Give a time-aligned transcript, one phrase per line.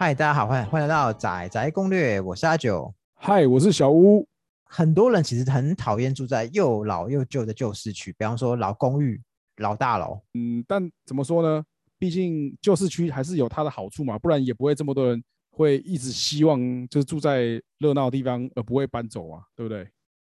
[0.00, 2.94] 嗨，大家好，欢迎欢迎来到仔仔攻略，我是阿九。
[3.16, 4.24] 嗨，我是小屋。
[4.62, 9.20] 很多人其实很讨厌住在又老又旧的旧市区，比方说老公寓、
[9.56, 10.20] 老大楼。
[10.34, 11.64] 嗯，但怎么说呢？
[11.98, 15.20] 毕竟旧市区还是有它的好处嘛，不然也不会这么多人
[15.50, 19.84] 会一直希望就是住在热闹的地方而不会搬走啊，对不对？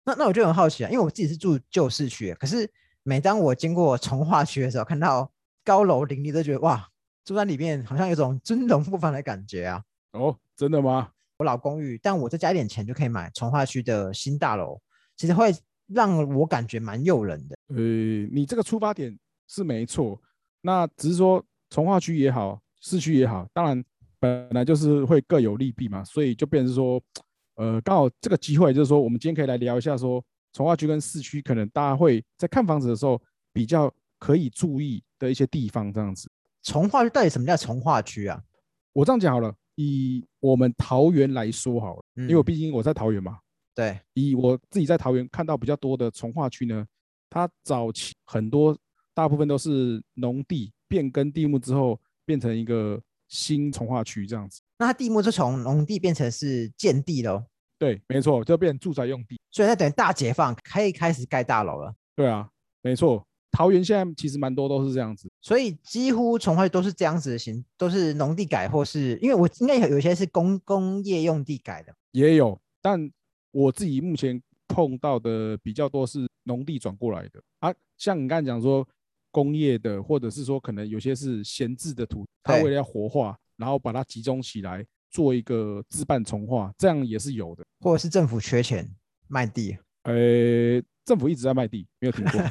[0.07, 2.67] 那那我就很好奇啊，因为我自己是住旧市区，可是
[3.03, 5.31] 每当我经过从化区的时候，看到
[5.63, 6.89] 高楼林立，都觉得哇，
[7.29, 9.85] 住在里面好像有种尊荣不凡的感觉啊。
[10.13, 11.11] 哦，真的吗？
[11.37, 14.81] 我老公寓，但我再加一点钱就可以买从化区的新大楼，
[15.15, 15.55] 其实会
[15.89, 17.55] 让我感觉蛮诱人的。
[17.77, 17.77] 呃，
[18.33, 19.15] 你这个出发点
[19.47, 20.19] 是没错，
[20.63, 23.85] 那只是说从化区也好，市区也好，当然
[24.19, 26.99] 本来就是会各有利弊嘛，所以就变成说，
[27.57, 33.21] 呃，刚好这个机会就是说，我们今天可以来聊一下说，从化区跟市区可能大家会在看房子的时候
[33.53, 36.27] 比较可以注意的一些地方，这样子。
[36.69, 38.39] 从化区到底什么叫从化区啊？
[38.93, 43.39] 我这样讲好了，以我们桃园来说好了，因为我毕竟我在桃园嘛。
[43.75, 46.85] 对，以我自己在桃园看到比较多的从化区呢，
[47.31, 48.77] 它早期很多
[49.15, 54.61] 大部分都是农地变更地目之后变成一个新从化区这样子。
[54.79, 57.43] 那它地目就从农地变成是建地喽？
[57.79, 59.41] 对，没错，就变住宅用地。
[59.51, 61.95] 所以它等于大解放，可以开始盖大楼了。
[62.15, 62.47] 对啊，
[62.83, 63.25] 没错。
[63.51, 73.11] 桃园现在其实蛮多都是这样子，所以几乎从化都是这样子的型，都是农地改，或是因为我应该有有些是工工业用地改的，也有，但
[73.51, 77.43] 我自己目前碰到的比较多是农地转过来的。
[77.61, 77.75] 啊。
[77.97, 78.87] 像你刚才讲说
[79.33, 88.89] 工业的，或者是说可能有些是闲置的土，它为了要活化，然后把它集中起来做一个自办重化，这样也是有的，或者是政府缺钱
[89.27, 90.83] 卖地，呃。
[91.09, 92.39] 政府一直在卖地，没有停过。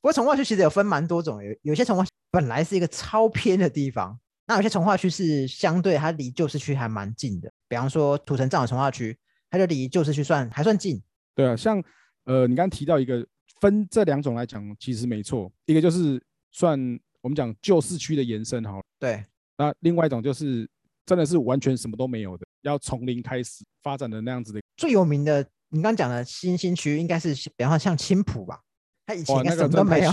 [0.00, 7.50] 不过从化区其实有分蛮多种，有有些从化本来是一个超偏的地方，那有些从化区是相对它离旧市区还蛮近的。
[7.66, 9.18] 比方说土城站的从化区，
[9.50, 11.02] 它就离旧市区算还算近。
[11.34, 11.82] 对啊，像
[12.26, 13.26] 呃你刚刚提到一个
[13.60, 16.22] 分这两种来讲，其实没错，一个就是
[16.52, 16.78] 算
[17.22, 18.84] 我们讲旧市区的延伸好了。
[19.00, 19.24] 对，
[19.58, 20.70] 那另外一种就是
[21.10, 24.60] 真的是完全什么都没有的，要从零开始发展的那样子的。
[24.76, 25.44] 最有名的。
[25.72, 28.58] 你刚讲的新兴区应该是，比方说像青浦吧，
[29.06, 30.10] 他以前应该什么都没有，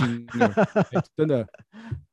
[1.16, 1.44] 真的，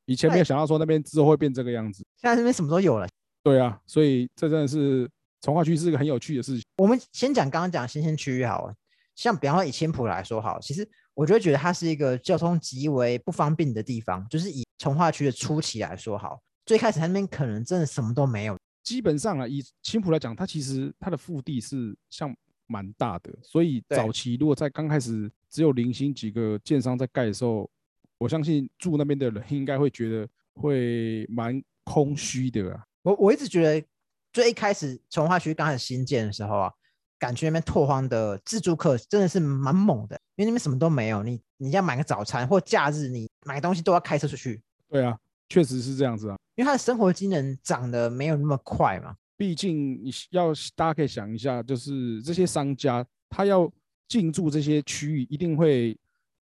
[0.04, 3.06] 以前没有想到说那边之后会变这个样子，现在那边什么都有了。
[3.44, 5.08] 对啊，所以这真的是
[5.40, 6.64] 从化区是一个很有趣的事情。
[6.78, 8.74] 我们先讲刚刚讲新兴区域好了，
[9.14, 18.56] 像比方说以青浦来说好，其实我就觉得它是一个交通极为不方便的地方，就是以从化区的初期来说好，最开始它那边可能真的什么都没有。
[18.86, 22.34] 基本上啊，以青浦来讲，它其实它的腹地是像。
[22.68, 27.70] 蛮大的，所以早期如果在刚开始只有零星几个建商在盖的时候，
[28.18, 32.84] 我相信住那边的人应该会觉得会蛮空虚的啊。
[33.02, 33.86] 我我一直觉得
[34.32, 36.72] 最一开始从化区刚开始新建的时候啊，
[37.20, 44.60] 感觉那边拓荒的自助客真的是蛮猛的，因为那边什么都没有，你你要买个早餐或假日你买东西都要开车出去。
[44.88, 45.16] 对啊，
[45.48, 49.14] 确实是这样子啊，因为他的生活机能涨得没有那么快嘛。
[49.36, 53.70] 毕竟你要大家可以想一下，就是这些商家他要
[54.08, 55.96] 进驻这些区域，一定会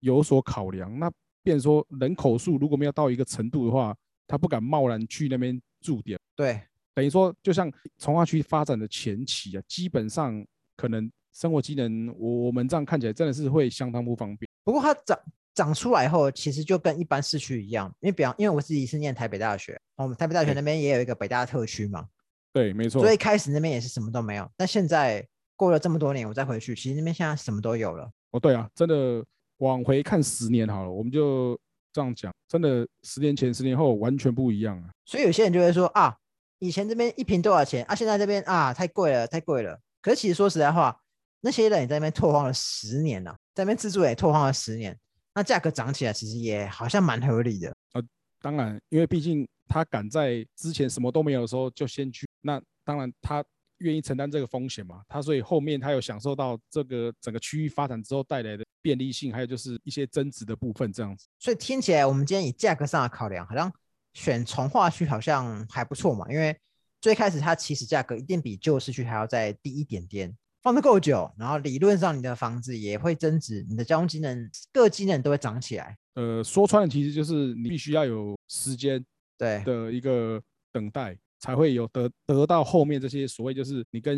[0.01, 0.99] 有所考量。
[0.99, 1.09] 那
[1.41, 3.95] 变说人口数如果没有到一个程度的话，
[4.27, 6.19] 他不敢贸然去那边驻点。
[6.35, 6.61] 对，
[6.93, 10.45] 等于说就像从化区发展的前期啊，基本上
[10.75, 14.49] 可能生活机能我我们这样看起来真的是会相当不方便。
[14.65, 15.17] 不过它长
[15.53, 22.07] 长出来后，其实就跟一般市区一样，因为比方因为我自己是念台北大学，我们台北大学那边也有一个北大特区嘛。
[22.53, 23.01] 对，没错。
[23.01, 25.25] 所以开始那边也是什么都没有，但现在
[25.55, 28.09] 过了这么多年，我再回去，其实那边现在什么都有了。
[28.31, 29.23] 哦，对啊，真的
[29.57, 31.59] 往回看十年好了，我们就
[31.93, 34.89] 这样讲，真的十年前、十年后完全不一样啊。
[35.05, 36.15] 所以有些人就会说啊，
[36.59, 37.95] 以前这边一瓶多少钱啊？
[37.95, 39.79] 现在这边啊太贵了，太贵了。
[40.01, 40.97] 可是其实说实在话，
[41.41, 44.97] 那些人也在那边拓荒了十年了，在那边自助也拓荒了十年，
[45.33, 47.73] 那价格涨起来其实也好像蛮合理的。
[47.93, 48.03] 呃，
[48.41, 52.27] 当然，因为毕竟他敢在之前什么都没有的时候就先去。
[52.41, 53.43] 那当然，他
[53.77, 55.01] 愿意承担这个风险嘛？
[55.07, 61.27] 他所以后面他有享受到这个整个区域发展之后带来的便利性，还有就是一些增值的部分这样子。
[61.39, 63.71] 所以听起来，我们今天以价格上的考量，好像
[64.13, 66.29] 选从化区好像还不错嘛。
[66.31, 66.55] 因为
[66.99, 75.97] 最开始它起始价格一定比旧市区还要再低一点点，放得够久，然后理论上你的房子也会增值，你的交通机能各机能都会涨起来。
[76.15, 79.03] 呃，说穿了，其实就是你必须要有时间
[79.37, 80.41] 对的一个
[80.71, 81.17] 等待。
[81.43, 84.15] 才会有得得到后面这些所谓就是你跟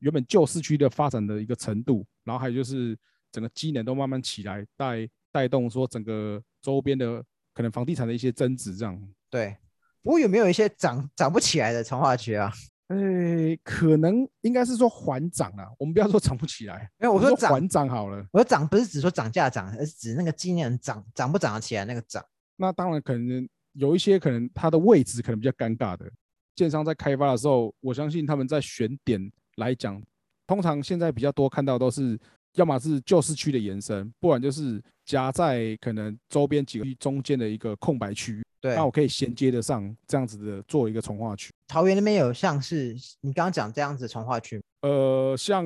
[0.00, 2.98] 原本旧市区的发展的一个程度，然后还有就是
[3.30, 7.22] 整个机能都慢慢起来，带带动说整个周边的
[7.54, 9.00] 可能房地产的一些增值这样。
[9.30, 9.56] 对，
[10.02, 12.52] 不过有没有一些涨涨不起来的从化区啊？
[12.88, 18.26] 诶，可能应该是说缓涨啊，我们不要说涨不起来，没有我说涨，缓涨好了。
[18.32, 22.24] 我说涨不是指说涨价涨，而是指那个今年涨涨不涨得起来那个涨。
[22.56, 26.10] 那当然可能有一些可能它的位置可能比较尴尬的，
[26.56, 30.02] 建商在开发的时候，我相信他们在选点来讲，
[30.46, 32.18] 通常现在比较多看到都是。
[32.54, 38.42] 要么是旧市区的延伸，不然就是夹在可能周边几个区中间的一个空白区域。
[38.60, 41.52] 对，那我可以衔接得上这样子的做一个从化区。
[41.66, 45.64] 桃园那边有像是你刚刚讲这样子从化区，呃，像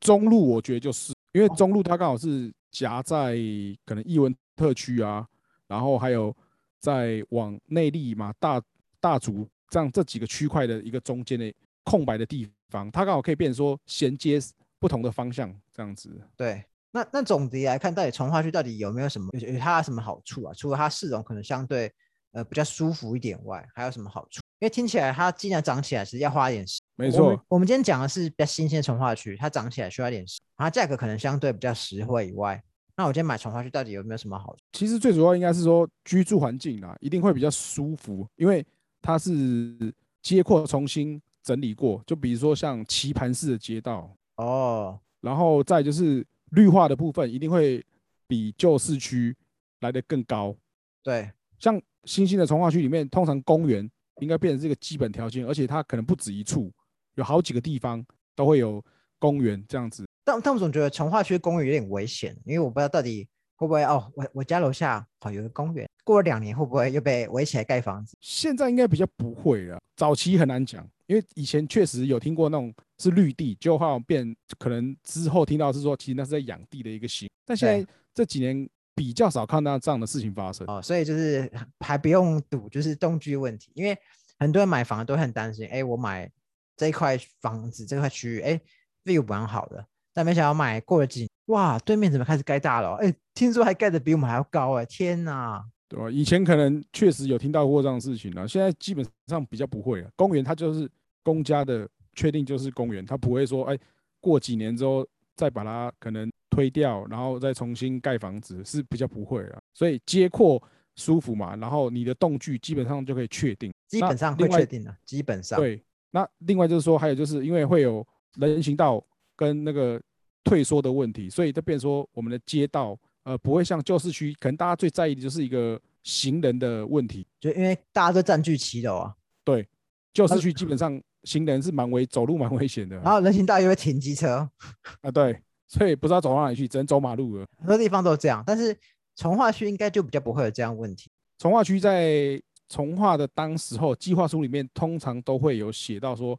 [0.00, 3.36] 中路，我觉得就是因为中路它刚好是夹在
[3.84, 5.26] 可能艺文特区啊，
[5.66, 6.34] 然后还有
[6.80, 8.62] 在往内力嘛大
[9.00, 11.52] 大竹这样这几个区块的一个中间的
[11.84, 14.40] 空白的地方，它刚好可以变成说衔接。
[14.80, 16.64] 不同的方向这样子，对。
[16.92, 20.54] 那那总的来看，到底从化区到底有没有什么有有它什么好处啊？
[20.54, 21.92] 除了它市容可能相对
[22.38, 24.40] 呃比较舒服一点外，还有什么好处？
[24.60, 27.40] 因为听起来它既然涨起来是要花一点时没错。
[27.48, 32.62] 我们今天讲的是比较新鲜的从化区，它涨起来需要一点时，它价格可能相对比较实惠以外，
[32.96, 34.62] 那我今天买从化区到底有没有什么好处？
[34.72, 38.64] 其实最主要应该是说居住环境啊，一定会比较舒服，因为
[39.02, 39.92] 它是
[40.22, 44.98] 街廓重新整理过，就比如说像棋盘式的街道哦。
[45.20, 47.84] 然后再就是绿化的部分，一定会
[48.28, 49.36] 比旧市区
[49.80, 50.54] 来的更高。
[51.02, 53.88] 对，像新兴的从化区里面，通常公园
[54.22, 56.72] 应该变成这个基本条件，而且它可能不止一处，
[57.16, 58.02] 有好几个地方
[58.34, 58.82] 都会有
[59.18, 60.08] 公园这样子。
[60.24, 68.16] 但但我总觉得从化区公园有点危险，因为我不知道到底会不会哦，我我家楼下哦有个公园，过了两年会不会又被围起来盖房子？
[68.22, 70.88] 现在应该比较不会了，早期很难讲。
[71.08, 77.28] 因为以前确实有听过那种是绿地，就好像变可能之后听到是说，其实那是在养地的一个行。
[77.46, 81.50] 但现在这几年比较少看到这样的事情发生哦，所以就是
[81.80, 83.70] 还不用赌，就是动机问题。
[83.74, 83.96] 因为
[84.38, 86.30] 很多人买房都很担心，哎，我买
[86.76, 88.60] 这一块房子这块区域，哎
[89.04, 92.94] ，view 蛮好的，但没想到买过了几，哇，对面怎么开始盖大楼？
[92.94, 95.64] 哎，听说还盖的比我们还要高，哎，天哪！
[95.88, 96.10] 对吧？
[96.10, 100.10] 以前可能确实有听到过这样的事情啊，现在基本上比较不会了。
[100.16, 100.90] 公园它就是。
[101.24, 103.78] 公家的确定就是公园，它不会说哎，
[104.18, 105.06] 过几年之后
[105.38, 109.62] 再把它可能推掉，然后再重新盖房子是比较不会了。
[109.72, 110.60] 所以街阔
[110.96, 115.80] 舒服嘛，然后你的动距基本上就可以确定，基本上会确定的，基本上对。
[116.10, 118.04] 那另外就是说，还有就是因为会有
[118.34, 119.00] 人行道
[119.36, 120.02] 跟那个
[120.42, 129.14] 退缩的问题，所以就变说我们的街道呃不会像旧市区，可能大家最在意的就是一个行人的问题，就因为大家都占据骑楼啊。
[129.44, 129.64] 对，
[130.12, 131.00] 旧市区基本上。
[131.28, 132.96] 行人是蛮危，走路蛮危险的。
[133.00, 134.48] 然后人行道又会停机车
[135.02, 135.38] 啊，对，
[135.68, 137.46] 所以不知道走到哪里去，只能走马路了。
[137.58, 138.74] 很多地方都这样，但是
[139.14, 141.10] 从化区应该就比较不会有这样问题。
[141.36, 146.38] 从化区在从化的当时候计划书里面，通常都会有写到说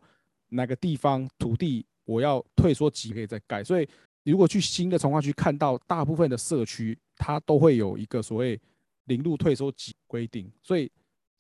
[0.50, 3.64] 哪个地方土地我要退缩几可以再盖。
[3.64, 3.88] 所以
[4.24, 8.60] 如果去新的从化区看到大部分的社区，它都会有一个所谓
[9.06, 10.52] 零路退缩几规定。
[10.62, 10.92] 所以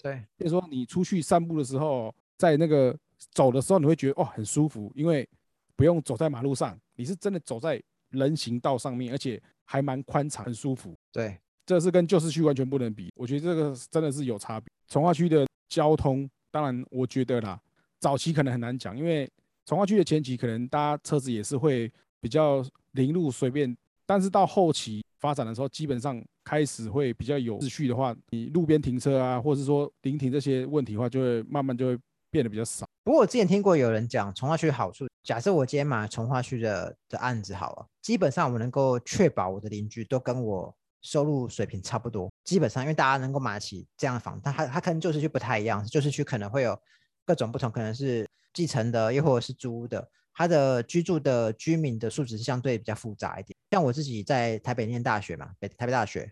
[0.02, 2.98] 对，比如说你出去散步的时候，在那个
[3.31, 5.27] 走的时候你会觉得哦很舒服，因为
[5.75, 10.95] 不用走在马路上，你是真的走在人行道上面，而且还蛮宽敞，很舒服。
[11.12, 13.09] 对，这是跟旧市区完全不能比。
[13.16, 14.68] 我觉得这个真的是有差别。
[14.88, 17.59] 从化区的交通，当然我觉得啦，
[17.99, 19.30] 早期可能很难讲，因为
[19.66, 31.99] 从化区的前期可能大家车子也是会比较零路随便，但是到后期发展的时候，基本上开始会比较有秩序的话，你路边停车啊，或者是说临停这些问题的话，就会慢慢就会
[32.30, 32.86] 变得比较少。
[33.04, 42.30] 不过我之前听过有人讲从化区好处，假设我今天买从化区的的案子好了，基本上我能够确保我的邻居都跟我收入水平差不多。
[42.44, 46.80] 基本上，因为大家能够买得起这样的房，但他他可能旧市区不太一样，旧市区可能会有
[47.26, 53.56] 各种不同，可能是继承的，又或者是租的，他的居住的居民的素质是相对比较复杂一点。
[53.71, 56.31] 像我自己在台北念大学嘛，北台北大学，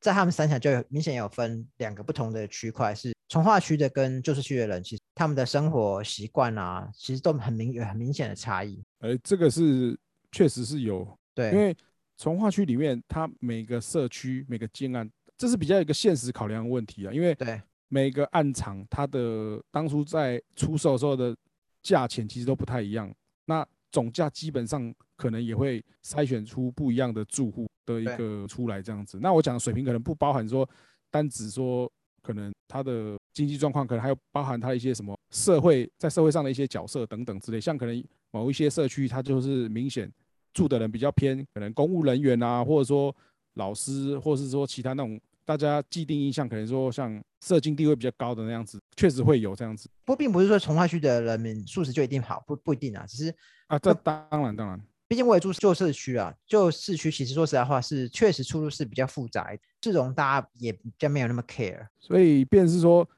[0.00, 3.15] 在他们三峡就有明显有分两个不同的区块是。
[3.28, 8.80] 从化区的跟旧市区的人，其实他们的生活习惯啊，其实都很明有很明显的差异。
[9.00, 9.98] 哎，这个是
[10.30, 11.76] 确实是有，对，因为
[12.16, 17.12] 从化区里面，它每个社区每个建案，这是比较一个现实考量的问题啊。
[17.12, 21.36] 因为对每个案场，它的当初在出售时候的
[21.82, 23.12] 价钱其实都不太一样，
[23.46, 29.18] 那总价基本上可能也会筛选出不一样的住户的一个出来这样子。
[29.20, 30.68] 那我讲的水平可能不包含说
[31.10, 31.90] 单指说。
[32.26, 40.10] 可能他的经济状况，可能还有包含他一些什么社会在社会上的一些角色等等之类，像可能某一些社区，他就是明显
[40.52, 43.14] 住的人比较偏，可能公务人员啊，或者说
[43.54, 53.32] 老师，或者是说其他那种大家既定印象可能说像社经地位比较高的那样子，确实会有这样子不过并不是说从化区的人民素质就一定好，不不一定啊，只是
[53.68, 53.78] 啊。
[53.78, 61.86] 这当然当然，毕竟我也住旧社区啊，旧市区其实说实在话是确实出入是比较复杂，这种大家也比较没有那么 care。
[61.98, 63.08] 所以便是说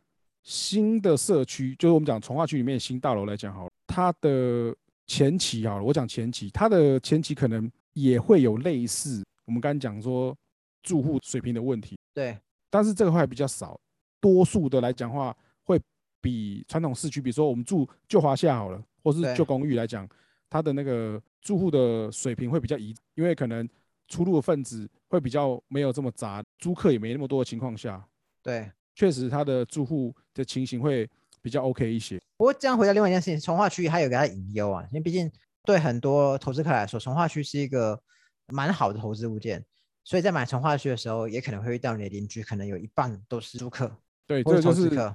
[0.43, 4.75] 新的社区，就是我们讲从化区里面的新大楼来讲好了，它的
[5.07, 10.37] 前期好了，我讲前期，它的前期可能也会有类似我们刚刚讲说
[10.83, 13.81] 住户水平的问题，对，但是这个会比较少，
[14.21, 15.81] 多数的来讲话会
[16.21, 20.07] 比传统市区，比如说我们住旧华夏好了，或是对旧公寓来讲，
[20.49, 23.69] 它的那个住户的水平会比较一，因为可能
[24.07, 28.05] 出入的分子会比较没有这么杂，租客也没那么多的情况下，
[28.43, 28.71] 对。
[28.95, 31.09] 确实它的住户的情形会
[31.41, 32.21] 比较 OK 一些。
[32.37, 35.31] 不过这样回到另外一件事情，从化区还有给它的隐忧啊，因为毕竟
[35.63, 38.01] 对很多投资客来说，从化区是一个
[38.49, 39.65] 蛮好的投资物件，
[40.03, 43.89] 所以在买从化区的时候，也可能会遇到你的邻居，可能有一半都是租客
[44.27, 45.15] 对，或这个就是。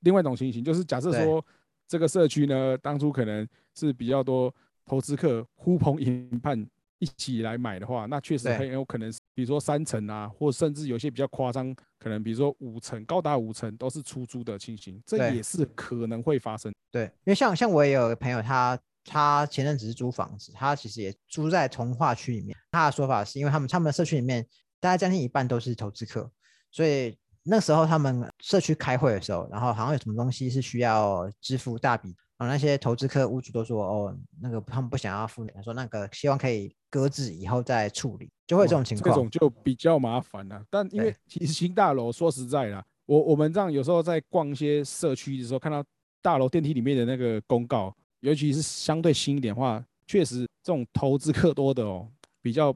[0.00, 1.44] 另外一种情形，就是假设说
[1.88, 4.54] 这个社区呢，当初可能是比较多
[4.86, 6.66] 投资客呼朋引伴
[6.98, 16.72] 一起来买的话，那确实很有可能，比如说三层啊，或甚至有些比较夸张，可能比如说五层，高达五层都是出租的情形，这也是可能会发生。
[16.90, 22.56] 对，因为像像我也有个朋友，他他前阵子是租房子，他其实也租在从化区里面。
[22.70, 24.46] 他的说法是因为他们他们的社区里面
[24.80, 26.30] 大概将近一半都是投资客，
[26.70, 39.14] 所以那时候他们社区开会的时候，然后好像有什么东西是需要支付大笔，然后那些投资客屋主都说哦，那个他们不想要付，他说那个希望可以搁置以后再处理，就会有这种情况。
[39.14, 40.62] 这种就比较麻烦了。
[40.68, 45.84] 但因为其实新大楼，说实在啦，我我们这样有时候在逛一些社区的时候，看到
[46.20, 52.08] 大楼电梯里面的那个公告，尤其是相对新一点的话，确实这种投资客多的哦，
[52.42, 52.74] 比较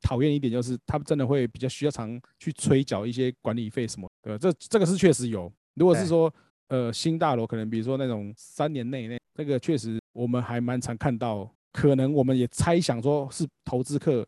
[0.00, 5.52] 讨厌一点就是他们真的会比较需要常去催缴一些管理费什么的，这这个是确实有。
[5.74, 6.32] 如果是说
[6.68, 14.26] 呃新大楼，可能比如说那种三年内那，这个确实我们还蛮常看到，可能我们也猜想说是投资客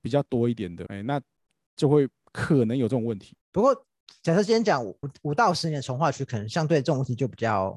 [0.00, 1.20] 比较多一点的，哎，那
[1.76, 3.34] 就会可能有这种问题。
[3.52, 3.74] 不过，
[4.22, 7.72] 假设今天讲五五到十年的从化区，可能相对这种问题就比较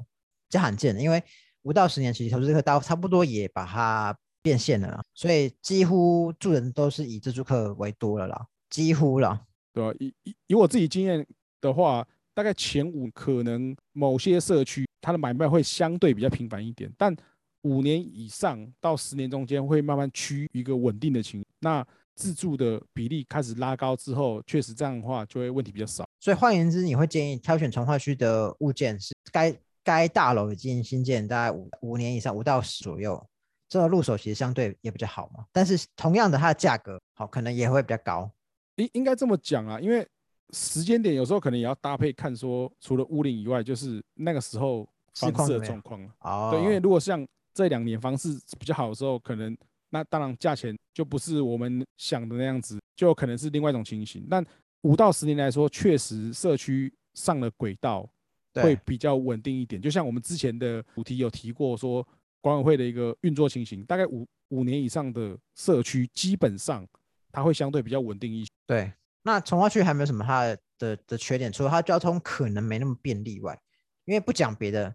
[0.48, 1.22] 比较罕见了，因为
[1.62, 9.46] 五到十年其实投资客到差不多也把它变现了啦，所以几乎住人都是以自住客为多了啦，几乎了。
[9.74, 11.26] 对吧、以以以我自己经验
[11.62, 17.14] 的话，大概前五可能某些社区它的买卖会相对比较频繁一点，但
[17.62, 21.46] 五年以上到十年中间会慢慢趋于一个稳定的情况。
[21.60, 26.04] 那自住的比例开始拉高之后，确实这样的话就会问题比较少。
[26.20, 33.24] 所以换言之，你会建议挑选从化区的物件是该该大楼已经新建大概五五年以上，五到十左右，
[33.68, 35.44] 这个入手其实相对也比较好嘛。
[35.52, 38.30] 但是同样的，它的价格好可能也会比较高。
[38.76, 40.06] 应应该这么讲啊，因为
[40.52, 46.10] 时间点有时候可能也要搭配看，说除了屋龄以外，就是那个时候房市的状况了。
[46.20, 49.56] 哦，对，因为如果像这两年房市比较好的时候，可能
[49.90, 54.26] 那当然价钱就不是我们想的那样子，就有可能是另外一种情形。
[54.30, 54.44] 但
[54.82, 58.08] 五到十年来说，确实社区上了轨道
[58.54, 59.80] 会比较稳定一点。
[59.80, 62.06] 就像我们之前的主题有提过，说
[62.40, 66.86] 管委会的一个运作情形，大概五五年以上的社区，基本上
[67.30, 68.50] 它会相对比较稳定一些。
[68.66, 73.58] 对，那从化区还没有什么它的的缺点，除了它交通可能没那么便利外，
[74.04, 74.94] 因为不讲别的，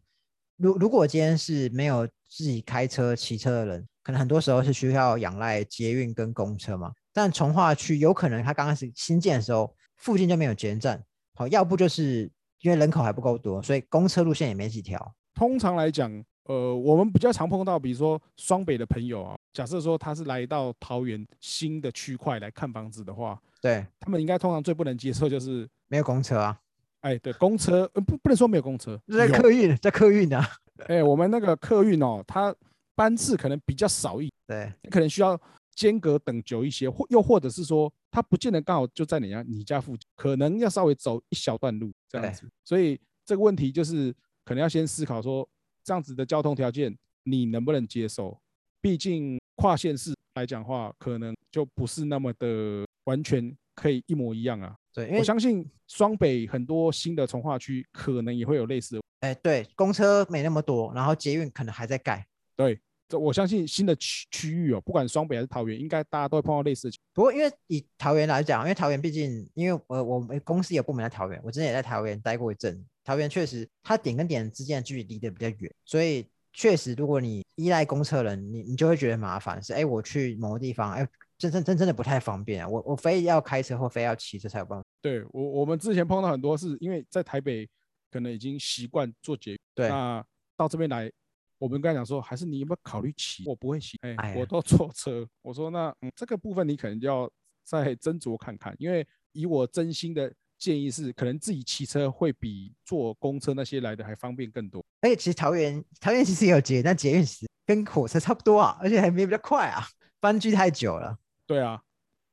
[0.58, 6.92] 如如果今天是没有自己开车、骑车的人，可能很多时候是需要仰赖捷运跟公车嘛。
[7.14, 11.04] 但从化区有可能它刚开始新建的时候，附近就没有捷运站，
[11.34, 12.30] 好，要不就是
[12.62, 15.16] 因为人口还不够多，所以公车路线也没几条。
[15.34, 16.12] 通常来讲，
[16.44, 26.60] 呃，我们比较常碰到，比如说双北的朋友啊，假设说他是来到桃园新的区块来看房子的话，对，他们应该通常最不能接受就是，没有公车啊，
[27.02, 30.48] 哎，对，公车，呃、不不能说没有公车，在客运，在客运啊。
[30.88, 32.56] 哎，我们那个客运哦，它
[32.94, 35.40] 班次可能比较少一，对，可能需要
[35.74, 42.48] 间隔等久一些，或又或者是说，它不见得刚好就在你家你家附近，可能要稍微走一小段路这样子。
[42.64, 44.14] 所以这个问题就是
[44.46, 45.48] 可能要先思考说，
[45.84, 48.40] 这样子的交通条件你能不能接受？
[48.80, 54.76] 毕竟跨县市来讲话，可能就不是那么的完全可以一模一样啊。
[54.94, 59.02] 对，因我相信双北很多新的从化区可能也会有类似的。
[59.22, 62.26] 哎，对，公车没那么多，然后捷运可能还在盖。
[62.56, 72.84] 对，这我相信新的区区域哦，不管双北还是桃园，应该大家都会碰到类似的情不过，因为以桃园来讲，因为桃园毕竟，因为呃，我们公司有部门在桃园，我之前也在桃园待过一阵。
[73.04, 84.86] 桃园确实，它点跟点之间的距离离得比较远，所以确实，如果你依赖公车人，你你就会觉得麻烦，是哎，我去某个地方，哎，真真真真的不太方便啊，我我非要开车或非要骑车才有办法。
[85.02, 87.70] 对我我们之前碰到很多是因为在台北
[88.10, 90.26] 可能已经习惯坐捷运，对那
[90.56, 91.12] 到这边来，
[91.60, 93.44] 我们刚才讲说，还是你有没有考虑骑？
[93.46, 95.28] 我不会骑，哎、哎我都坐车。
[95.44, 97.30] 我说那、嗯、这个部分你可能就要
[97.64, 104.84] 再斟酌看看，因为以我真心的建议是，可能自己骑车会比坐公车那些来的还方便更多。
[105.02, 109.86] 而且其实桃园桃园其实也有捷运，但捷运其实跟火车差不多啊，而且还没比较快啊，
[110.20, 111.16] 搬距太久了。
[111.48, 111.82] 对啊，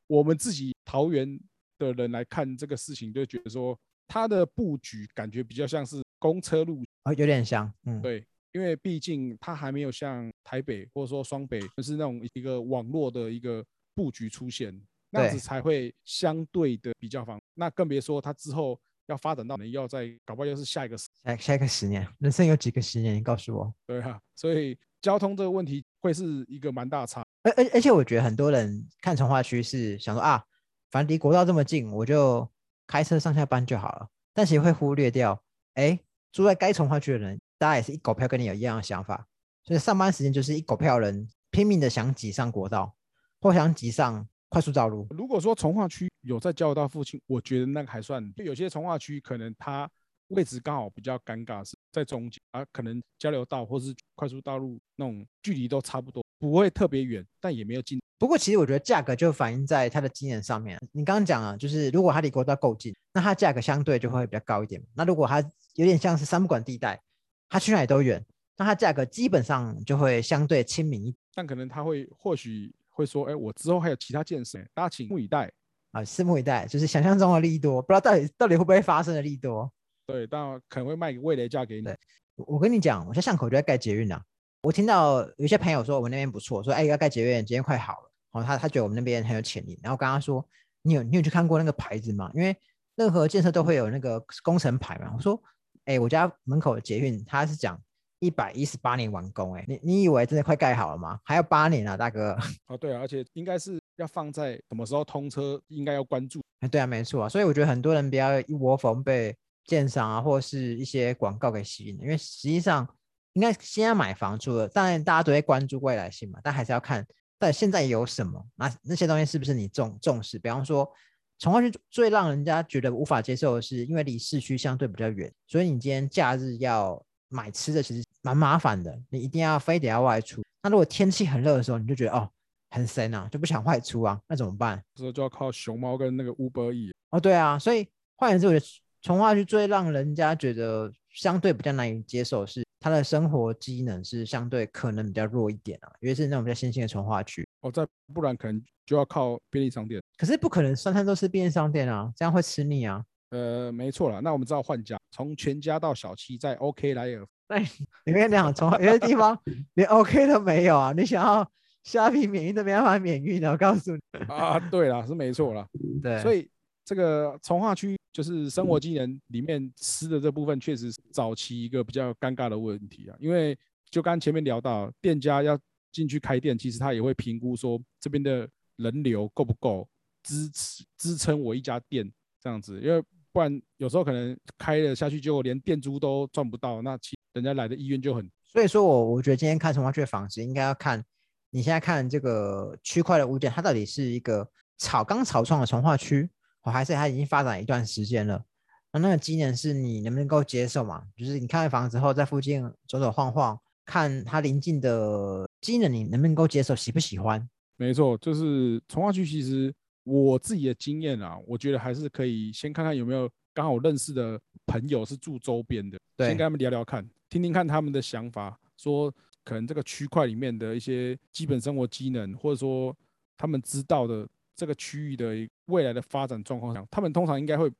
[0.08, 1.40] 我们自己桃园
[1.78, 3.78] 的人来看这个事情，就觉得说
[4.08, 14.78] 它的布局感觉比较像是公车路哦，有点像，嗯，对，因为毕竟它还没有像台北或者说双北，就是那种一个网络的一个布局出现，
[15.10, 17.40] 那样子才会相对的比较方。
[17.54, 23.14] 那更别说它之后要发展到你要在搞不好又是下一个时下下一个十年，人生有几个十年？
[23.14, 23.72] 你告诉我。
[23.86, 27.22] 对啊，所以交通这个问题会是一个蛮大差。
[27.42, 30.42] 而而而且我觉得很多人看从化区是想说啊，
[30.90, 32.48] 反正离国道这么近，我就
[32.86, 34.08] 开车上下班就好了。
[34.32, 35.38] 但其实会忽略掉，
[35.74, 36.00] 哎，
[36.32, 39.26] 住在该从化区的人，大家也是一狗票跟你有一样的想法，
[39.64, 42.96] 所以上班时间就是一狗票人拼命的想挤上国道，
[43.42, 45.06] 或想挤上快速道路。
[45.10, 48.32] 如果说从化区有在交流道附近，我觉得那个还算。
[48.34, 49.86] 就有些从化区可能它
[50.34, 58.00] 位置刚好比较尴尬，是在中间啊，可能交流道或是快速道路那种距离都差不多，不会特别远，但也没有近。
[58.18, 60.78] 不过其实我觉得价格就反映在它的经验上面。
[60.92, 64.82] 你刚刚讲了，就是如果它离国道够近，那它价格相对就会比较高一点。
[64.94, 65.40] 那如果它
[65.74, 67.00] 有点像是三不管地带，
[67.48, 68.24] 它去哪里都远，
[68.56, 75.52] 那它价格基本上就会相对亲民一但可能他会或许会说，哎，我之后还有其他建设，大家请目以待。
[75.90, 79.72] 啊，拭目以待，就是想象中的利多，不知道到底到底会不会发生的利多。
[80.06, 81.82] 对，但可能会卖个味蕾价给你。
[81.82, 81.96] 对
[82.36, 84.22] 我我跟你讲，我在巷口就在盖捷运啊。
[84.62, 88.10] 我听到有些朋友说我们那边不错，说哎要盖捷运，捷运快好了。
[88.32, 89.78] 哦，他他觉得我们那边很有潜力。
[89.82, 90.44] 然后我跟他说，
[90.82, 92.30] 你有你有去看过那个牌子吗？
[92.34, 92.56] 因为
[92.96, 95.12] 任何建设都会有那个工程牌嘛。
[95.16, 95.40] 我说，
[95.84, 97.80] 哎，我家门口的捷运他是讲
[98.18, 101.20] 一百一十八年完工，哎，你你以为真的快盖好了吗？
[101.24, 102.36] 还要八年啊，大哥。
[102.66, 106.40] 哦，对啊，而且应该是要放在什么时候通车，应该要关注。
[106.60, 107.28] 哎，对啊，没错啊。
[107.28, 112.88] 所以我觉得很多人不要一窝蜂被建商啊或是一些广告给吸引，因为实际上
[113.32, 117.06] 应该先要买房，除了当然大家都会关注未来性嘛，但还是要看
[117.38, 120.38] 到底现在有什么，那那些东西是不是你重重视？
[120.38, 120.90] 比方说，
[121.38, 130.42] 从化区最让人家觉得无法接受的是，因为离市区相对比较远，所以你今天假日要买吃的其实蛮麻烦的，你一定要非得要外出。
[130.62, 132.30] 那如果天气很热的时候，你就觉得哦
[132.70, 134.82] 很神啊，就不想外出啊，那怎么办？
[134.94, 136.92] 这就要靠熊猫跟那个 Uber E。
[137.10, 138.66] 哦，对啊，所以换言之，我觉得
[139.04, 147.46] 从化区最让人家觉得相对比较难以接受是它的生活机能是相对可能比较弱一点啊，因为是那种比较新兴的从化区。
[147.60, 150.00] 哦，再不然可能就要靠便利商店。
[150.16, 153.04] 可是不可能三餐都吃便利商店啊，这样会吃腻啊。
[153.28, 157.66] 呃，没错啦，那我们知道换家，从全家到小七， 在 OK 莱尔，那你
[158.06, 159.38] 你跟你讲，从有些地方
[159.74, 161.46] 连 OK 都没有啊，你想要
[161.82, 164.00] 虾皮免运都没办法免运的，我告诉你。
[164.28, 165.66] 啊，对了，是没错了。
[166.02, 166.48] 对，所以
[166.84, 173.16] 这个从化区就是生活机能里面吃的这部分，确实是早期一个比较尴尬的问题啊。
[173.18, 173.58] 因为
[173.90, 175.58] 就刚前面聊到，店家要
[175.90, 179.88] 进去开店，其实他也会评估说这边的人流够不够
[180.22, 191.04] 支持支撑我一家店这样子，因为不然有时候可能开了下去，结果连店租都赚不到，那其人家来的意愿就很所以说我我觉得今天看从化区的房子，应该要看
[191.50, 196.28] 你现在看这个区块的物件，它到底是一个草刚草创的从化区，
[196.64, 198.44] 哦，还是它已经发展一段时间了？
[198.92, 201.02] 那那个机能是你能不能够接受嘛？
[201.16, 207.48] 就是你看完房子后，在附近走走晃晃，看它邻近的机能，你能不能够接受，喜不喜欢？
[207.76, 209.74] 没错，就是从化区，其实
[210.04, 222.96] 我自己的经验啊，我觉得还是可以先看看有没有刚好认识的朋友是住周边的，对先跟他们聊聊看，听听看他们的想法，说可能这个区块里面的一些基本生活机能，或者说
[223.36, 225.34] 他们知道的这个区域的
[225.66, 227.70] 未来的发展状况上，他们通常应该会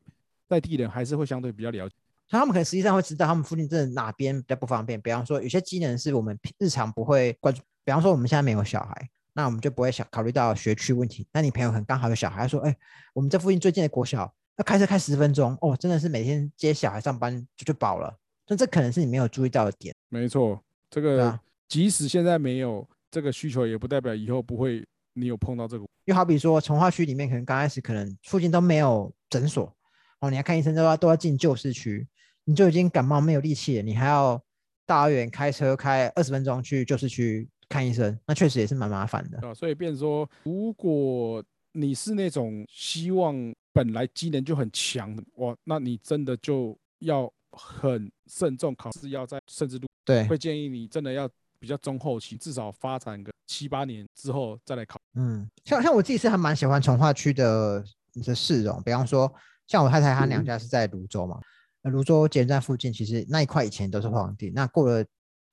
[0.49, 1.95] 在地人还是会相对比较了解。
[2.31, 11.27] 那他们可能实际上会知道他们附近真的哪边比较不方便，比方说有些机能是我们日常不会关注，比方说我们现在没有小孩，那我们就不会想考虑到学区问题。
[11.33, 12.77] 那你朋友可能刚好有小孩，他说，哎，
[13.13, 18.17] 我们这附近最近的国小要开车开十分钟，哦，真的是每天接小孩上班就就饱了。
[18.47, 21.39] 那这可能是你没有注意到的点，没错，这个。
[21.67, 25.85] 即使现在没有这个需求，也不代表以后不会你有碰到这个。
[26.05, 29.75] 又好比说从化区里面，可能刚开始可能附近都没有诊所，
[30.21, 32.07] 哦，你要看医生都要都要进旧市区，
[32.45, 34.39] 你就已经感冒没有力气了，你还要
[34.85, 39.49] 大老远开车开二十分钟去旧市区看医生，那确实也是蛮麻烦的。
[39.49, 43.35] 啊，所以变说，如果你是那种希望
[43.73, 51.29] 本来机能就很强，哇，那你真的就要很慎重考试，要在甚至度对，会建议你真的要
[51.65, 55.01] 比较中后期，至少发展个七八年之后再来考。
[55.15, 57.83] 嗯，像像我自己是还蛮喜欢从化区的
[58.23, 59.33] 的市容，比方说
[59.67, 61.41] 像我太太她娘嗯家是在泸州嘛，
[61.81, 65.03] 那泸州捷运站附近其实那一块以前都是荒地，那过了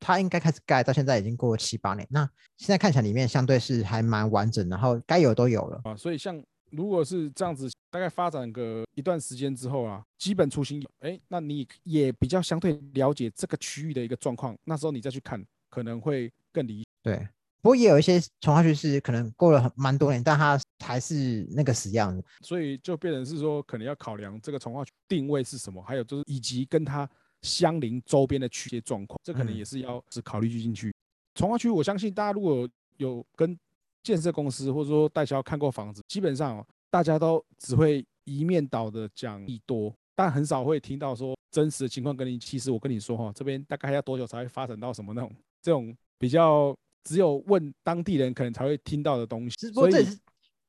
[0.01, 5.79] 它应该开始盖，到现在已经过了七八年，那现在看起来里面相对是还蛮完整，然后该有都有了。
[5.85, 16.85] 啊，所以像如果是这样子，大概发展个一段时间之后啊，基本雏形有，哎，那你也比较相对了解这个区域的一个状况，那时候你再去看，可能会更理。
[17.01, 17.27] 对，
[17.61, 22.23] 不过也有一些从化区是可能过了很蛮多年，但它还是那个死样子。
[22.41, 27.09] 所以就变成是说，可能要考量这个从化区定位是什么，还有就是以及跟它
[27.41, 30.93] 相邻周边的区些状况，这可能嗯也是要只考虑进去。
[31.33, 33.57] 从化区，我相信大家如果有跟
[34.03, 42.37] 建设公司或者说代销看过房子，基本上、哦、大家都只会一面倒的讲利多，但很少会听到说真实的情况跟你。
[42.37, 45.31] 其实我跟你说哈、这边大概要多久才会发展到什么那种
[45.63, 49.55] 这种比较只有问当地人可能才会听到的东西。
[49.57, 50.19] 只不过所以这也是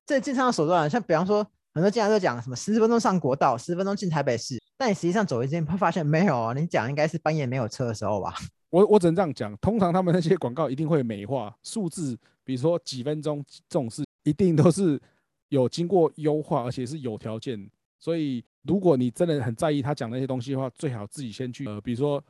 [0.06, 8.32] 这经常的手段，像比方说很多经常都讲什么十分钟上国道，十分钟进台北市，但你实际上走一间会发现没有啊，你讲应该是半夜没有车的时候吧？
[8.70, 14.98] 我我只能这样讲，通常他们那些广告一定会美化数字，比如说几分钟这种事，一定都是
[15.50, 17.70] 有经过优化，而且是有条件。
[17.98, 22.22] 所以如果你真的很在意他讲那些东西的话，最好自己先去呃，比如说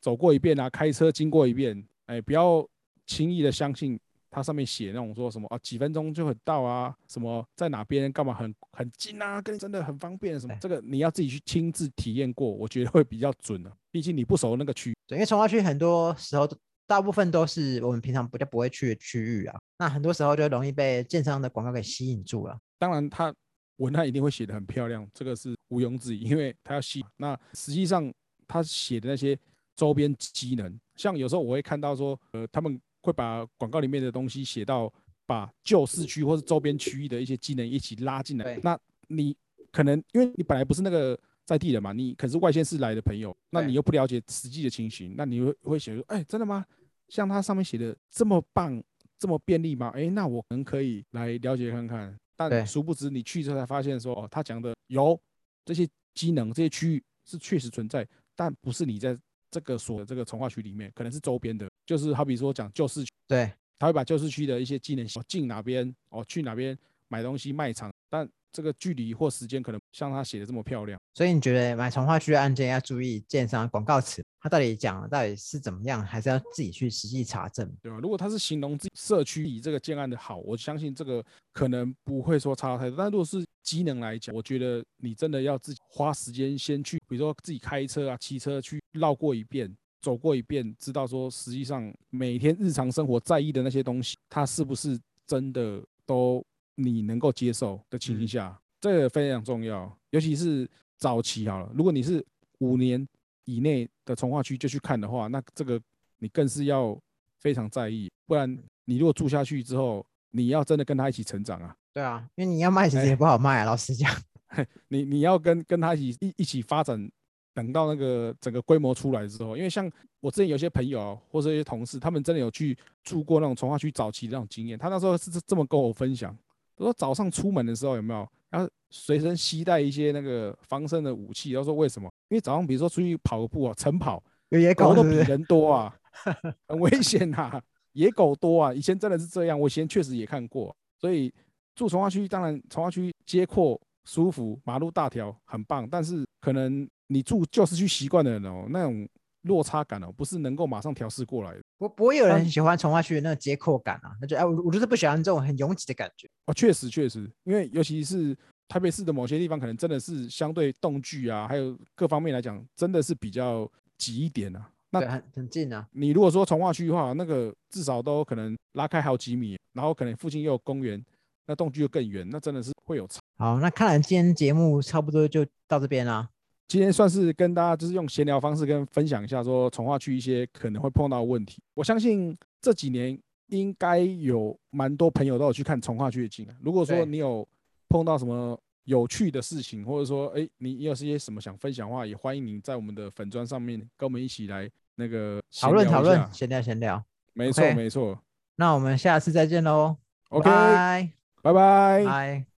[0.00, 2.66] 走过一遍啊，开车经过一遍，哎，不要
[3.06, 3.98] 轻易的相信
[4.30, 14.94] 它上面写那种说什么啊几分钟就很到啊，什么在哪边干嘛很很近啊，跟你真的很方便什么，对这个你要自己去亲自体验过，我觉得会比较准的、毕竟你不熟那个区。
[15.06, 22.58] 对，因为从化区很多时候都大部分都是我们平常比较不会去的区域啊，那很多时候就容易被建商的广告给吸引住了。
[22.78, 23.34] 当然，他
[23.78, 27.04] 文案一定会写得很漂亮，这个是毋庸置疑，因为他要吸。
[27.16, 28.12] 那实际上
[28.46, 29.36] 他写的那些
[29.74, 34.92] 周边机能，像有时候我会看到说，呃，他们会把广告里面的东西写到
[35.26, 38.58] 把旧市区或是周边区域的一些机能一起拉进来。
[38.62, 39.36] 那你
[39.70, 46.64] 可能因为你本来不是那个在地人嘛，你可是外县市来的朋友，那你又不了解实际的情形，那你会会写说，哎，真的吗？
[47.08, 48.82] 像它上面写的这么棒，
[49.18, 49.90] 这么便利吗？
[49.94, 52.18] 哎，那我们可以来了解看看。
[52.46, 52.58] 对。
[52.58, 55.18] 但殊不知你去之后才发现说，哦，他讲的有
[55.64, 59.18] 这些机能，这些区域是确实存在，但不是你在
[59.50, 70.98] 这个所的这个从化区里面，可能是周边的，就是好比说讲旧市区，对，他会把旧市区的一些机能哦进哪边哦去哪边买东西卖场，但这个距离或时间可能像他写的这么漂亮。
[71.14, 77.68] 所以你觉得买从化区的案件要注意建商的广告词，他到底讲的到底是怎么样，还是要自己去实际查证？
[77.82, 77.98] 对吧？
[78.00, 82.96] 如果他是形容自己社区以这个建案的好，我相信这个可能不会说差太多。
[82.96, 96.44] 但如果是机能来讲，我觉得你真的要自己花时间先去，比如说自己开车啊、骑车去绕过一遍、走过一遍，知道说实际上每天日常生活在意的那些东西，它是不是真的都
[96.76, 99.90] 你能够接受的情形嗯下，这个非常重要。
[100.10, 102.24] 尤其是早期好了，如果你是
[102.58, 103.06] 五年
[103.44, 105.80] 以内的从化区就去看的话，那这个
[106.18, 106.98] 你更是要
[107.38, 114.10] 非常在意，不然你如果住下去之后，你要真的跟他一起成长啊，对啊，因为你要卖其实哎也不好卖啊，老实讲。
[114.88, 117.10] 你你要跟跟他一起一一起发展，
[117.52, 126.34] 等到那个整个规模出来之后，因为像我之前有些朋友啊或者一些同事，他们真的有去住过那种从化区早期的那种经验，他那时候是这这么跟我分享，
[126.78, 131.52] 他说早上出门的时候有没有要随身携带一些那个防身的武器？
[131.52, 132.08] 他说为什么？
[132.28, 135.10] 因为早上比如说出去跑个步啊，晨跑，有野狗都比？
[135.16, 135.94] 人多啊，
[136.68, 137.60] 很危险呐、
[137.92, 141.32] 野狗多啊，以前真的是这样，我以前确实也看过，所以
[141.74, 149.06] 住从化区，当然从化区街阔舒服，马路大条，很棒，但是可能你住旧市区习惯的人哦，那种
[149.42, 151.62] 落差感哦，不是能够马上调试过来的。
[151.78, 156.28] 不不会有人很喜欢从化区的那个街廓感啊，那就哎，我我就是不喜欢这种很拥挤的感觉。
[156.46, 158.36] 哦，确实确实，因为尤其是
[158.66, 164.68] 台北市的某些地方，可能真的是相对动距啊，还有各方面来讲，真的是比较挤一点啊。
[164.90, 165.86] 那对，很很近啊。
[165.92, 171.02] 你如果说从化区的话，那个至少都可能拉开好几米，然后可能附近又有公园，
[171.46, 173.20] 那动距又更远，那真的是会有差。
[173.36, 176.28] 好，那看来今天节目差不多就到这边啦。
[176.68, 181.62] 今天算是跟大家就是用闲聊方式跟分享一下说从化区一些可能会碰到的问题。
[181.72, 186.54] 我相信这几年应该有蛮多朋友都有去看从化区的景啊。
[186.60, 187.48] 如果说你有
[187.88, 196.60] 碰到什么有趣的事情，或者说哎你有些什么想分享的话，也欢迎你在我们的粉砖上面跟我们一起来那个讨论讨论，闲聊。
[196.60, 197.02] 闲聊。
[197.32, 198.18] 没错没错。
[198.56, 199.96] 那我们下次再见喽。
[200.28, 202.04] OK，拜拜拜。
[202.04, 202.57] 拜。